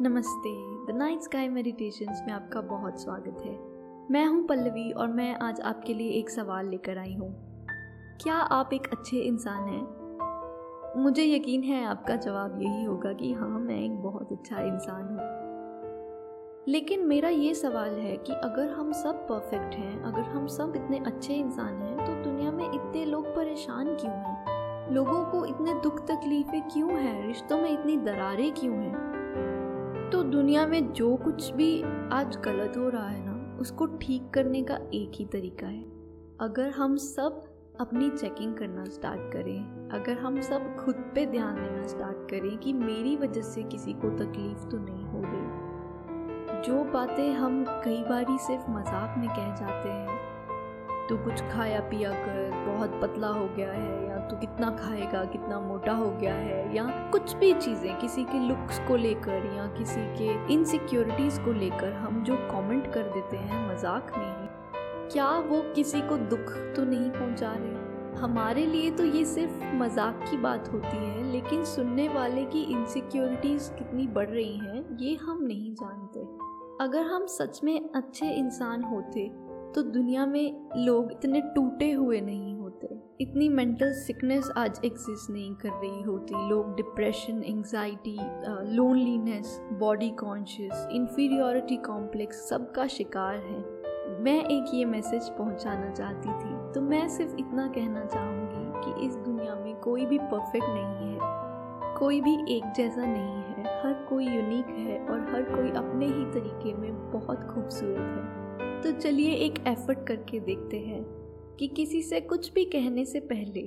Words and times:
नमस्ते। 0.00 0.50
The 0.86 0.96
night 0.96 1.20
sky 1.20 1.48
meditations 1.48 2.22
में 2.26 2.34
आपका 2.34 2.60
बहुत 2.60 3.02
स्वागत 3.02 3.42
है। 3.46 3.58
मैं 4.10 4.26
हूँ 4.26 4.46
पल्लवी 4.46 4.92
और 4.92 5.08
मैं 5.08 5.34
आज 5.34 5.60
आपके 5.60 5.94
लिए 5.94 6.10
एक 6.10 6.30
सवाल 6.30 6.66
लेकर 6.66 6.98
आई 6.98 7.14
हूँ। 7.14 7.34
क्या 8.22 8.34
आप 8.34 8.70
एक 8.72 8.86
अच्छे 8.92 9.16
इंसान 9.16 9.68
हैं? 9.68 9.86
मुझे 11.02 11.24
यकीन 11.24 11.62
है 11.62 11.84
आपका 11.84 12.16
जवाब 12.16 12.62
यही 12.62 12.84
होगा 12.84 13.12
कि 13.12 13.32
हाँ 13.32 13.48
मैं 13.48 13.80
एक 13.80 14.02
बहुत 14.02 14.32
अच्छा 14.32 14.60
इंसान 14.60 15.02
हूँ। 15.02 15.18
लेकिन 16.68 17.06
मेरा 17.06 17.28
ये 17.28 17.54
सवाल 17.54 17.94
है 17.94 18.16
कि 18.16 18.32
अगर 18.32 18.68
हम 18.68 18.92
सब 18.92 19.26
परफेक्ट 19.28 19.74
हैं, 19.74 20.02
अगर 20.02 20.22
हम 20.22 20.46
सब 20.46 20.72
इतने 20.76 20.98
अच्छे 20.98 21.34
इंसान 21.34 21.82
हैं 21.82 22.06
तो 22.06 22.30
दुनिया 22.30 22.52
में 22.52 22.72
इतने 22.72 23.04
लोग 23.04 23.26
परेशान 23.26 23.86
क्यों 23.86 24.14
हैं? 24.14 24.46
लोगों 24.92 25.24
को 25.24 25.44
इतने 25.44 25.74
दुख 25.74 26.06
तकलीफें 26.06 26.62
क्यों 26.62 26.90
हैं? 26.90 27.26
रिश्तों 27.26 27.58
में 27.58 27.70
इतनी 27.70 27.96
दरारें 27.96 28.52
क्यों 28.54 28.76
हैं? 28.76 29.18
तो 30.18 30.22
दुनिया 30.22 30.66
में 30.66 30.92
जो 30.92 31.16
कुछ 31.16 31.50
भी 31.50 31.82
आज 32.12 32.36
गलत 32.36 32.76
हो 32.76 32.88
रहा 32.88 33.08
है 33.08 33.26
ना, 33.26 33.58
उसको 33.60 33.86
ठीक 33.86 34.30
करने 34.30 34.62
का 34.62 34.74
एक 34.94 35.12
ही 35.14 35.24
तरीका 35.24 35.66
है। 35.66 35.84
अगर 36.40 36.70
हम 36.70 36.96
सब 36.96 37.42
अपनी 37.80 38.10
चेकिंग 38.10 38.56
करना 38.56 38.84
स्टार्ट 38.84 39.32
करें, 39.32 39.88
अगर 39.88 40.18
हम 40.18 40.40
सब 40.40 40.76
खुद 40.76 40.94
पे 40.94 41.26
ध्यान 41.26 41.54
देना 41.54 41.86
स्टार्ट 41.86 42.30
करें 42.30 42.58
कि 42.58 42.72
मेरी 42.72 43.16
वजह 43.16 43.40
से 43.40 43.62
किसी 43.62 43.92
को 43.92 44.10
तकलीफ़ 44.10 44.68
तो 44.68 44.78
नहीं 44.78 45.04
हो 45.04 45.22
रही। 45.24 46.62
जो 46.62 46.84
बातें 46.84 47.32
हम 47.32 47.64
कई 47.68 48.02
बार 48.02 48.38
सिर्फ़ 48.38 48.70
मज़ाक 48.70 49.18
में 49.18 49.28
कह 49.28 49.54
जाते 49.54 49.88
हैं 49.88 50.37
तो 51.08 51.16
कुछ 51.16 51.40
खाया 51.40 51.80
पिया 51.80 52.10
कर, 52.10 52.50
बहुत 52.66 53.00
पतला 53.02 53.28
हो 53.28 53.48
गया 53.48 53.72
है, 53.72 54.08
या 54.08 54.18
तो 54.18 54.36
कितना 54.36 54.70
खाएगा, 54.70 55.24
कितना 55.24 55.60
मोटा 55.60 55.92
हो 55.92 56.10
गया 56.10 56.34
है, 56.34 56.76
या 56.76 56.84
कुछ 57.12 57.34
भी 57.34 57.52
चीज़ें, 57.52 57.98
किसी 57.98 58.24
के 58.24 58.38
लुक्स 58.48 58.78
को 58.78 58.96
लेकर, 58.96 59.54
या 59.56 59.66
किसी 59.66 60.00
के 60.00 60.54
इनसिक्योरिटीज़ 60.54 61.40
को 61.40 61.52
लेकर 61.52 61.92
हम 61.92 62.22
जो 62.22 62.36
कमेंट 62.36 62.92
कर 62.92 63.02
देते 63.02 63.36
हैं, 63.36 63.74
मज़ाक 63.74 64.12
में 64.18 64.26
ही। 64.26 64.48
क्या 65.12 65.38
वो 65.38 65.62
किसी 65.74 66.00
को 66.00 66.16
दुख 66.16 66.52
तो 66.76 66.84
नहीं 66.84 67.10
पहुँचा 67.10 67.52
रहे? 67.52 68.18
हमारे 68.20 68.66
लिए 68.66 68.90
तो 68.90 69.04
ये 69.04 69.24
सिर्फ़ 69.24 69.64
मज़ाक 69.74 70.24
की 70.30 70.36
बात 70.36 70.72
होती 70.72 70.96
है, 70.96 71.32
लेकिन 71.32 71.64
सुनने 71.64 72.08
वाले 72.08 72.44
की 72.44 72.62
इनसिक्योरिटीज़ 72.62 73.70
कितनी 73.72 74.06
बढ़ 74.06 74.28
रही 74.28 74.58
हैं, 74.58 74.98
ये 74.98 75.14
हम 75.14 75.42
नहीं 75.42 75.74
जानते। 75.74 76.20
अगर 76.84 77.02
हम 77.02 77.26
सच 77.26 77.60
में 77.64 77.90
अच्छे 77.94 78.26
इंसान 78.30 78.82
होते 78.82 79.20
तो 79.74 79.82
दुनिया 79.82 80.26
में 80.26 80.68
लोग 80.76 81.12
इतने 81.12 81.40
टूटे 81.40 81.92
हुए 81.92 82.20
नहीं 82.20 82.54
होते। 82.54 82.88
इतनी 83.20 83.48
मेंटल 83.48 83.92
सिकनेस 83.92 84.50
आज 84.56 84.80
एग्जिस्ट 84.84 85.30
नहीं 85.30 85.54
कर 85.54 85.68
रही 85.68 86.02
होती। 86.02 86.48
लोग 86.50 86.76
depression 86.76 87.42
anxiety 87.42 88.16
loneliness 88.76 89.60
body 89.72 90.10
conscious 90.10 90.88
inferiority 90.92 91.76
complex 91.76 92.48
सबका 92.48 92.86
शिकार 92.86 93.34
है। 93.34 93.78
मैं 94.20 94.44
एक 94.44 94.74
ये 94.74 94.84
मैसेज 94.84 95.28
पहुंचाना 95.28 95.90
चाहती 95.90 96.28
थी। 96.28 96.72
तो 96.72 96.80
मैं 96.80 97.08
सिर्फ़ 97.08 97.36
इतना 97.36 97.66
कहना 97.68 98.04
चाहूँगी 98.04 98.84
कि 98.84 99.06
इस 99.06 99.16
दुनिया 99.16 99.54
में 99.54 99.76
कोई 99.76 100.06
भी 100.06 100.18
परफेक्ट 100.18 100.66
नहीं 100.68 101.12
है। 101.12 101.18
कोई 101.98 102.20
भी 102.20 102.56
एक 102.56 102.72
जैसा 102.76 103.02
नहीं 103.02 103.38
है। 103.42 103.62
हर 103.82 104.06
कोई 104.08 104.26
यूनिक 104.26 104.66
है 104.66 105.06
और 105.06 105.20
हर 105.20 105.42
कोई 105.42 105.70
अपने 105.70 106.06
ही 106.06 106.24
तरीके 106.24 106.74
में 106.74 107.10
बहुत 107.12 107.44
खूबसूरत 107.44 107.98
है। 107.98 108.47
तो 108.82 108.90
चलिए 108.92 109.30
एक 109.34 109.54
एफर्ट 109.66 110.06
करके 110.06 110.40
देखते 110.40 110.78
हैं 110.78 111.02
कि 111.58 111.66
किसी 111.68 112.02
से 112.02 112.20
कुछ 112.20 112.52
भी 112.54 112.64
कहने 112.64 113.04
से 113.04 113.20
पहले 113.20 113.62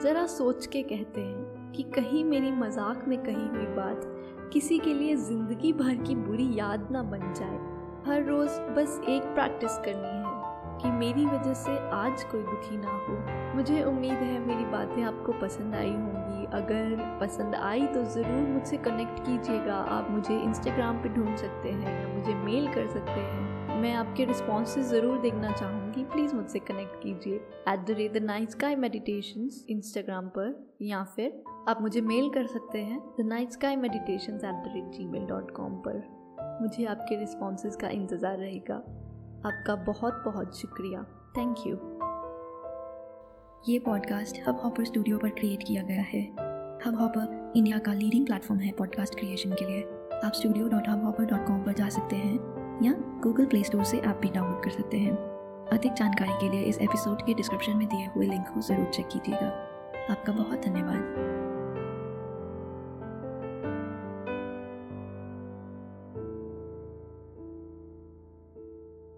ज़रा 0.00 0.24
सोच 0.26 0.66
के 0.66 0.82
कहते 0.82 1.20
हैं 1.20 1.72
कि 1.72 1.82
कहीं 1.94 2.24
मेरी 2.24 2.50
मज़ाक 2.52 3.04
में 3.08 3.18
कही 3.18 3.46
हुई 3.48 3.66
बात 3.76 4.50
किसी 4.52 4.78
के 4.78 4.94
लिए 4.94 5.16
ज़िंदगी 5.16 5.72
भर 5.72 5.94
की 5.96 6.14
बुरी 6.16 6.48
याद 6.54 6.88
ना 6.92 7.02
बन 7.02 7.32
जाए। 7.32 7.58
हर 8.06 8.24
रोज़ 8.24 8.60
बस 8.76 9.00
एक 9.08 9.22
प्रैक्टिस 9.34 9.78
करनी 9.78 10.08
है 10.08 10.30
कि 10.82 10.90
मेरी 10.90 11.24
वजह 11.26 11.54
से 11.54 11.76
आज 11.92 12.22
कोई 12.24 12.42
दुखी 12.42 12.76
ना 12.76 12.96
हो। 12.98 13.56
मुझे 13.56 13.82
उम्मीद 13.82 14.12
है 14.12 14.38
मेरी 14.46 14.64
बातें 14.64 15.02
आपको 15.02 15.32
पसंद 15.40 15.74
आई 15.74 15.90
होंगी। 15.90 16.46
अगर 16.52 17.18
पसंद 17.20 17.54
आई 17.54 17.86
तो 17.86 18.04
ज़रूर 18.04 18.48
मुझसे 18.48 18.76
कनेक्ट 18.86 19.20
कीजिएगा। 19.26 19.74
आप 19.74 20.10
मुझे 20.10 20.38
इंस्टाग्राम 20.40 21.02
पे 21.02 21.08
ढूंढ 21.08 21.36
सकते 21.36 21.68
हैं 21.68 22.00
या 22.00 22.14
मुझे 22.14 22.34
मेल 22.34 22.72
कर 22.74 22.86
सकते 22.86 23.20
हैं। 23.20 23.61
मैं 23.82 23.92
आपके 23.92 24.24
रिस्पॉन्सेज 24.24 24.84
ज़रूर 24.86 25.18
देखना 25.20 25.50
चाहूँगी। 25.50 26.02
प्लीज़ 26.04 26.34
मुझसे 26.34 26.58
कनेक्ट 26.58 27.02
कीजिए। 27.02 27.36
At 27.68 27.80
the 27.86 27.90
rate 27.90 28.12
the 28.12 28.22
night 28.24 28.50
sky 28.50 28.76
meditation 28.76 29.48
Instagram 29.70 30.28
पर, 30.28 30.76
या 30.82 31.02
फिर 31.16 31.42
आप 31.68 31.80
मुझे 31.82 32.00
मेल 32.00 32.28
कर 32.30 32.46
सकते 32.46 32.78
हैं 32.80 32.98
the 33.18 33.24
night 33.26 33.52
sky 33.52 33.76
meditation 33.76 34.34
at 34.34 34.62
the 34.64 34.72
rate 34.74 34.92
Gmail 35.06 35.26
dot 35.26 35.50
com 35.50 35.74
पर। 35.86 35.98
मुझे 36.62 36.84
आपके 36.84 37.18
रिस्पॉन्सेज 37.20 37.76
का 37.76 37.88
इंतज़ार 37.88 38.38
रहेगा। 38.38 38.74
आपका 39.46 39.74
बहुत 39.84 40.22
बहुत 40.26 40.56
शुक्रिया। 40.58 41.02
थैंक 41.36 41.66
यू 41.66 41.74
ये 43.68 43.78
पॉडकास्ट 43.80 44.40
हब 44.48 44.60
हॉपर 44.64 44.84
स्टूडियो 44.84 45.18
पर 45.18 45.28
क्रिएट 45.32 45.66
किया 45.66 45.82
गया 45.82 46.02
है। 46.02 46.22
हब 46.86 47.00
हॉपर 47.00 47.52
इंडिया 47.56 47.78
का 47.78 47.92
लीडिंग 47.94 48.26
प्लेटफॉर्म 48.26 48.60
है 48.60 48.72
पॉडकास्ट 48.72 49.18
क्रिएशन 49.18 49.52
के 49.52 49.64
लिए। 49.64 49.82
आप 50.24 50.32
studio 50.32 50.68
dot 50.68 50.88
Hubhopper 51.04 51.24
dot 51.24 51.46
com 51.46 51.62
पर 51.64 51.72
जा 51.74 51.88
सकते 51.88 52.16
हैं। 52.16 52.51
या 52.82 52.92
गूगल 53.22 53.44
प्ले 53.44 53.62
स्टोर 53.64 53.84
से 53.84 54.00
आप 54.00 54.16
भी 54.16 54.28
डाउनलोड 54.28 54.62
कर 54.64 54.70
सकते 54.70 54.98
हैं। 54.98 55.12
अधिक 55.72 55.92
जानकारी 55.92 56.32
के 56.40 56.48
लिए 56.48 56.62
इस 56.62 56.78
एपिसोड 56.78 57.22
के 57.22 57.34
डिस्क्रिप्शन 57.34 57.76
में 57.76 57.88
दिए 57.88 58.06
हुए 58.06 58.26
लिंक 58.26 58.48
को 58.48 58.60
ज़रूर 58.60 58.86
चेक 58.86 59.08
कीजिएगा। 59.08 59.46
आपका 60.10 60.32
बहुत 60.32 60.62
धन्यवाद। 60.62 61.61